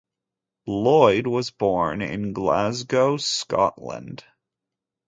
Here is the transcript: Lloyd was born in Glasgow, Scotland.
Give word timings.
Lloyd 0.65 1.27
was 1.27 1.51
born 1.51 2.01
in 2.01 2.33
Glasgow, 2.33 3.17
Scotland. 3.17 4.23